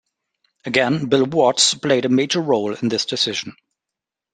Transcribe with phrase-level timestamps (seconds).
[0.65, 3.55] Again, Bill Watts played a major role in this decision.